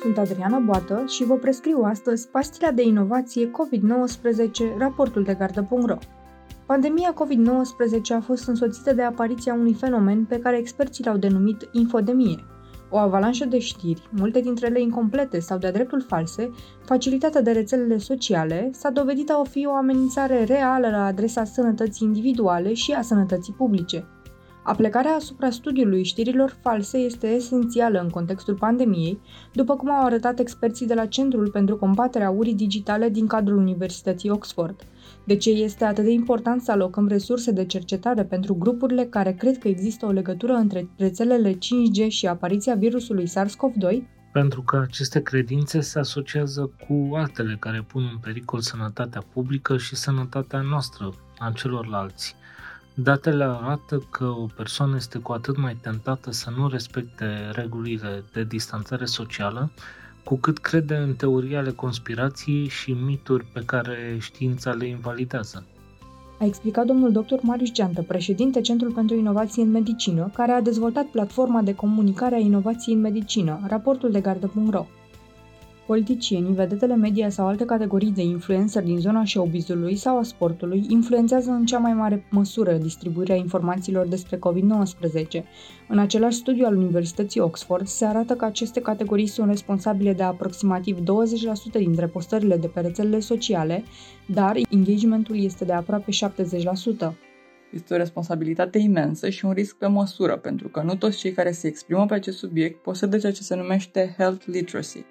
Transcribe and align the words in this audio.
Sunt 0.00 0.18
Adriana 0.18 0.58
Boată 0.58 1.04
și 1.08 1.24
vă 1.24 1.34
prescriu 1.34 1.82
astăzi 1.82 2.28
pastila 2.28 2.70
de 2.70 2.82
inovație 2.82 3.50
COVID-19, 3.50 4.78
raportul 4.78 5.22
de 5.22 5.34
gardă.ro. 5.34 5.96
Pandemia 6.66 7.14
COVID-19 7.14 8.16
a 8.16 8.20
fost 8.20 8.48
însoțită 8.48 8.92
de 8.92 9.02
apariția 9.02 9.54
unui 9.54 9.74
fenomen 9.74 10.24
pe 10.24 10.38
care 10.38 10.58
experții 10.58 11.04
l-au 11.04 11.16
denumit 11.16 11.68
infodemie, 11.72 12.44
o 12.90 12.96
avalanșă 12.96 13.44
de 13.44 13.58
știri, 13.58 14.08
multe 14.10 14.40
dintre 14.40 14.66
ele 14.66 14.80
incomplete 14.80 15.40
sau 15.40 15.58
de-a 15.58 15.72
dreptul 15.72 16.00
false, 16.00 16.50
facilitată 16.84 17.40
de 17.40 17.50
rețelele 17.50 17.98
sociale, 17.98 18.70
s-a 18.72 18.90
dovedit 18.90 19.30
a 19.30 19.42
fi 19.50 19.66
o 19.66 19.74
amenințare 19.74 20.44
reală 20.44 20.88
la 20.90 21.04
adresa 21.04 21.44
sănătății 21.44 22.06
individuale 22.06 22.72
și 22.72 22.92
a 22.92 23.02
sănătății 23.02 23.54
publice. 23.56 24.06
Aplecarea 24.62 25.10
asupra 25.10 25.50
studiului 25.50 26.04
știrilor 26.04 26.56
false 26.62 26.98
este 26.98 27.26
esențială 27.26 28.00
în 28.00 28.08
contextul 28.08 28.54
pandemiei, 28.54 29.20
după 29.52 29.76
cum 29.76 29.90
au 29.90 30.04
arătat 30.04 30.38
experții 30.38 30.86
de 30.86 30.94
la 30.94 31.06
Centrul 31.06 31.50
pentru 31.50 31.76
combaterea 31.76 32.30
urii 32.30 32.54
digitale 32.54 33.08
din 33.08 33.26
cadrul 33.26 33.56
Universității 33.56 34.30
Oxford. 34.30 34.86
De 35.24 35.36
ce 35.36 35.50
este 35.50 35.84
atât 35.84 36.04
de 36.04 36.10
important 36.10 36.62
să 36.62 36.70
alocăm 36.70 37.08
resurse 37.08 37.50
de 37.50 37.64
cercetare 37.64 38.24
pentru 38.24 38.54
grupurile 38.54 39.04
care 39.04 39.32
cred 39.32 39.58
că 39.58 39.68
există 39.68 40.06
o 40.06 40.10
legătură 40.10 40.52
între 40.52 40.88
rețelele 40.96 41.52
5G 41.52 42.08
și 42.08 42.26
apariția 42.26 42.74
virusului 42.74 43.28
SARS-CoV-2? 43.28 44.02
Pentru 44.32 44.62
că 44.62 44.76
aceste 44.76 45.22
credințe 45.22 45.80
se 45.80 45.98
asociază 45.98 46.70
cu 46.86 47.14
altele 47.16 47.56
care 47.60 47.84
pun 47.92 48.08
în 48.12 48.18
pericol 48.18 48.60
sănătatea 48.60 49.22
publică 49.32 49.76
și 49.76 49.96
sănătatea 49.96 50.60
noastră, 50.60 51.14
a 51.38 51.52
celorlalți. 51.54 52.36
Datele 53.02 53.44
arată 53.44 54.02
că 54.10 54.24
o 54.24 54.46
persoană 54.56 54.96
este 54.96 55.18
cu 55.18 55.32
atât 55.32 55.56
mai 55.56 55.76
tentată 55.80 56.30
să 56.30 56.50
nu 56.56 56.68
respecte 56.68 57.50
regulile 57.52 58.24
de 58.32 58.44
distanțare 58.44 59.04
socială, 59.04 59.70
cu 60.24 60.36
cât 60.36 60.58
crede 60.58 60.96
în 60.96 61.14
teorii 61.14 61.56
ale 61.56 61.70
conspirației 61.70 62.68
și 62.68 62.92
mituri 62.92 63.44
pe 63.52 63.62
care 63.64 64.16
știința 64.20 64.72
le 64.72 64.86
invalidează. 64.86 65.64
A 66.40 66.44
explicat 66.44 66.86
domnul 66.86 67.12
dr. 67.12 67.34
Marius 67.42 67.72
Geantă, 67.72 68.02
președinte 68.02 68.60
Centrul 68.60 68.92
pentru 68.92 69.16
Inovație 69.16 69.62
în 69.62 69.70
Medicină, 69.70 70.30
care 70.34 70.52
a 70.52 70.60
dezvoltat 70.60 71.04
platforma 71.04 71.62
de 71.62 71.74
comunicare 71.74 72.34
a 72.34 72.38
inovației 72.38 72.94
în 72.94 73.00
medicină, 73.00 73.60
raportul 73.68 74.10
de 74.10 74.20
gardă.ro. 74.20 74.86
Politicienii, 75.90 76.54
vedetele 76.54 76.96
media 76.96 77.28
sau 77.28 77.46
alte 77.46 77.64
categorii 77.64 78.10
de 78.10 78.22
influencer 78.22 78.82
din 78.82 78.98
zona 78.98 79.24
showbizului 79.24 79.96
sau 79.96 80.18
a 80.18 80.22
sportului 80.22 80.84
influențează 80.88 81.50
în 81.50 81.66
cea 81.66 81.78
mai 81.78 81.92
mare 81.92 82.24
măsură 82.30 82.72
distribuirea 82.72 83.36
informațiilor 83.36 84.06
despre 84.06 84.38
COVID-19. 84.38 85.42
În 85.88 85.98
același 85.98 86.36
studiu 86.36 86.66
al 86.66 86.76
Universității 86.76 87.40
Oxford 87.40 87.86
se 87.86 88.04
arată 88.04 88.34
că 88.34 88.44
aceste 88.44 88.80
categorii 88.80 89.26
sunt 89.26 89.48
responsabile 89.48 90.12
de 90.12 90.22
aproximativ 90.22 90.98
20% 90.98 91.02
dintre 91.72 92.06
postările 92.06 92.56
de 92.56 92.66
pe 92.66 92.80
rețelele 92.80 93.20
sociale, 93.20 93.84
dar 94.26 94.56
engagementul 94.70 95.42
este 95.42 95.64
de 95.64 95.72
aproape 95.72 96.10
70%. 97.10 97.12
Este 97.72 97.94
o 97.94 97.96
responsabilitate 97.96 98.78
imensă 98.78 99.28
și 99.28 99.44
un 99.44 99.52
risc 99.52 99.76
pe 99.76 99.86
măsură, 99.86 100.36
pentru 100.36 100.68
că 100.68 100.82
nu 100.82 100.94
toți 100.94 101.18
cei 101.18 101.32
care 101.32 101.50
se 101.50 101.66
exprimă 101.66 102.06
pe 102.06 102.14
acest 102.14 102.38
subiect 102.38 102.82
posedă 102.82 103.18
ceea 103.18 103.32
ce 103.32 103.42
se 103.42 103.56
numește 103.56 104.14
health 104.18 104.44
literacy, 104.46 105.04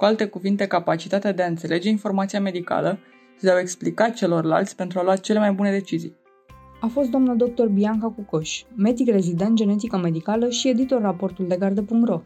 cu 0.00 0.06
alte 0.06 0.26
cuvinte, 0.26 0.66
capacitatea 0.66 1.32
de 1.32 1.42
a 1.42 1.46
înțelege 1.46 1.88
informația 1.88 2.40
medicală 2.40 2.98
și 3.36 3.44
de 3.44 3.50
a 3.50 3.54
o 3.54 3.58
explica 3.58 4.08
celorlalți 4.08 4.76
pentru 4.76 4.98
a 4.98 5.02
lua 5.02 5.16
cele 5.16 5.38
mai 5.38 5.52
bune 5.52 5.70
decizii. 5.70 6.16
A 6.80 6.86
fost 6.86 7.10
doamna 7.10 7.34
dr. 7.34 7.66
Bianca 7.66 8.08
Cucoș, 8.08 8.62
medic 8.76 9.10
rezident 9.10 9.56
genetică 9.56 9.96
medicală 9.96 10.48
și 10.48 10.68
editor 10.68 11.00
raportul 11.00 11.46
de 11.46 11.56
gardă.ro. 11.56 12.22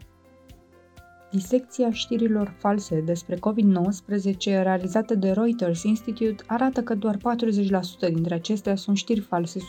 Disecția 1.31 1.91
știrilor 1.91 2.55
false 2.57 3.01
despre 3.01 3.35
COVID-19 3.35 4.43
realizată 4.45 5.15
de 5.15 5.31
Reuters 5.31 5.83
Institute 5.83 6.43
arată 6.47 6.81
că 6.81 6.95
doar 6.95 7.17
40% 7.17 7.19
dintre 8.13 8.33
acestea 8.33 8.75
sunt 8.75 8.97
știri 8.97 9.19
false 9.19 9.59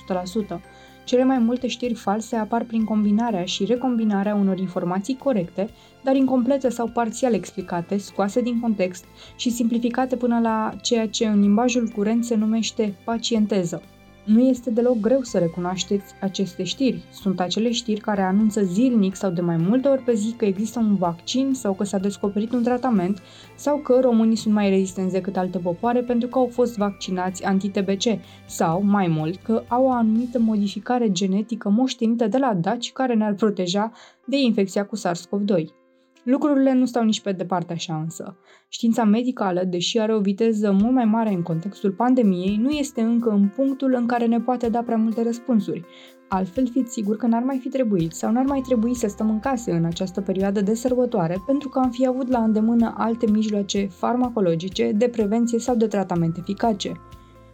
100%. 0.51 0.61
Cele 1.07 1.25
mai 1.25 1.39
multe 1.39 1.67
știri 1.67 1.95
false 1.95 2.37
apar 2.37 2.65
prin 2.65 2.85
combinarea 2.85 3.45
și 3.45 3.65
recombinarea 3.65 4.35
unor 4.35 4.59
informații 4.59 5.17
corecte, 5.17 5.69
dar 6.03 6.17
incomplete 6.17 6.69
sau 6.69 6.87
parțial 6.87 7.35
explicate, 7.35 7.97
scoase 7.97 8.41
din 8.41 8.61
context 8.61 9.05
și 9.37 9.51
simplificate 9.51 10.17
până 10.17 10.41
la 10.41 10.73
ceea 10.83 11.09
ce 11.09 11.27
în 11.27 11.41
limbajul 11.41 11.89
curent 11.89 12.25
se 12.25 12.35
numește 12.35 12.95
pacienteză. 13.05 13.83
Nu 14.27 14.41
este 14.41 14.71
deloc 14.71 15.01
greu 15.01 15.23
să 15.23 15.39
recunoașteți 15.39 16.15
aceste 16.21 16.63
știri. 16.63 17.05
Sunt 17.13 17.41
acele 17.41 17.71
știri 17.71 18.01
care 18.01 18.23
anunță 18.23 18.63
zilnic 18.63 19.15
sau 19.15 19.31
de 19.31 19.41
mai 19.41 19.57
multe 19.57 19.89
ori 19.89 20.03
pe 20.03 20.15
zi 20.15 20.33
că 20.33 20.45
există 20.45 20.79
un 20.79 20.97
vaccin 20.97 21.55
sau 21.55 21.73
că 21.75 21.85
s-a 21.85 21.99
descoperit 21.99 22.53
un 22.53 22.63
tratament 22.63 23.23
sau 23.57 23.77
că 23.77 23.99
românii 24.01 24.37
sunt 24.37 24.55
mai 24.55 24.71
rezistenți 24.71 25.13
decât 25.13 25.37
alte 25.37 25.59
popoare 25.59 26.01
pentru 26.01 26.29
că 26.29 26.39
au 26.39 26.49
fost 26.53 26.77
vaccinați 26.77 27.45
anti-TBC 27.45 28.21
sau, 28.47 28.83
mai 28.83 29.07
mult, 29.07 29.37
că 29.37 29.63
au 29.69 29.85
o 29.85 29.91
anumită 29.91 30.39
modificare 30.39 31.11
genetică 31.11 31.69
moștenită 31.69 32.27
de 32.27 32.39
la 32.39 32.55
daci 32.55 32.93
care 32.93 33.15
ne-ar 33.15 33.35
proteja 33.35 33.93
de 34.25 34.37
infecția 34.37 34.87
cu 34.87 34.97
SARS-CoV-2. 34.97 35.86
Lucrurile 36.27 36.75
nu 36.75 36.85
stau 36.85 37.05
nici 37.05 37.21
pe 37.21 37.33
departe 37.33 37.73
așa 37.73 37.97
însă. 37.97 38.37
Știința 38.69 39.05
medicală, 39.05 39.65
deși 39.65 39.99
are 39.99 40.15
o 40.15 40.21
viteză 40.21 40.73
mult 40.73 40.93
mai 40.93 41.05
mare 41.05 41.31
în 41.31 41.43
contextul 41.43 41.93
pandemiei, 41.93 42.57
nu 42.57 42.71
este 42.71 43.01
încă 43.01 43.31
în 43.31 43.49
punctul 43.49 43.95
în 43.95 44.07
care 44.07 44.27
ne 44.27 44.41
poate 44.41 44.69
da 44.69 44.83
prea 44.83 44.97
multe 44.97 45.23
răspunsuri. 45.23 45.85
Altfel 46.29 46.69
fiți 46.69 46.93
sigur 46.93 47.17
că 47.17 47.27
n-ar 47.27 47.43
mai 47.43 47.59
fi 47.59 47.69
trebuit 47.69 48.13
sau 48.13 48.33
n-ar 48.33 48.45
mai 48.45 48.61
trebui 48.61 48.95
să 48.95 49.09
stăm 49.09 49.31
în 49.31 49.41
case 49.41 49.73
în 49.73 49.85
această 49.85 50.21
perioadă 50.21 50.61
de 50.61 50.75
sărbătoare 50.75 51.43
pentru 51.47 51.69
că 51.69 51.79
am 51.79 51.91
fi 51.91 52.07
avut 52.07 52.29
la 52.29 52.43
îndemână 52.43 52.95
alte 52.97 53.31
mijloace 53.31 53.87
farmacologice 53.91 54.93
de 54.93 55.09
prevenție 55.09 55.59
sau 55.59 55.77
de 55.77 55.87
tratament 55.87 56.37
eficace. 56.37 56.93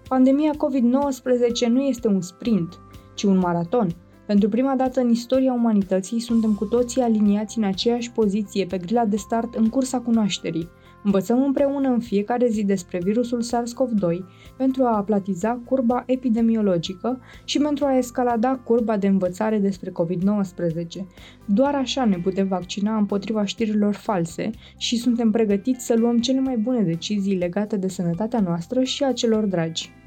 Pandemia 0.08 0.50
COVID-19 0.50 1.66
nu 1.68 1.80
este 1.80 2.08
un 2.08 2.20
sprint, 2.20 2.80
ci 3.14 3.22
un 3.22 3.38
maraton– 3.38 3.88
pentru 4.26 4.48
prima 4.48 4.74
dată 4.74 5.00
în 5.00 5.10
istoria 5.10 5.52
umanității 5.52 6.20
suntem 6.20 6.54
cu 6.54 6.64
toții 6.64 7.02
aliniați 7.02 7.58
în 7.58 7.64
aceeași 7.64 8.12
poziție 8.12 8.66
pe 8.66 8.78
grila 8.78 9.04
de 9.04 9.16
start 9.16 9.54
în 9.54 9.68
cursa 9.68 10.00
cunoașterii. 10.00 10.68
Învățăm 11.04 11.42
împreună 11.42 11.88
în 11.88 12.00
fiecare 12.00 12.48
zi 12.48 12.64
despre 12.64 13.00
virusul 13.02 13.42
SARS-CoV-2 13.42 14.18
pentru 14.56 14.84
a 14.84 14.96
aplatiza 14.96 15.60
curba 15.64 16.02
epidemiologică 16.06 17.20
și 17.44 17.58
pentru 17.58 17.84
a 17.84 17.96
escalada 17.96 18.56
curba 18.56 18.96
de 18.96 19.06
învățare 19.06 19.58
despre 19.58 19.90
COVID-19. 19.90 20.84
Doar 21.46 21.74
așa 21.74 22.04
ne 22.04 22.16
putem 22.16 22.48
vaccina 22.48 22.96
împotriva 22.96 23.44
știrilor 23.44 23.94
false 23.94 24.50
și 24.76 24.96
suntem 24.96 25.30
pregătiți 25.30 25.86
să 25.86 25.94
luăm 25.96 26.18
cele 26.18 26.40
mai 26.40 26.56
bune 26.56 26.80
decizii 26.80 27.36
legate 27.36 27.76
de 27.76 27.88
sănătatea 27.88 28.40
noastră 28.40 28.82
și 28.82 29.04
a 29.04 29.12
celor 29.12 29.44
dragi. 29.44 30.01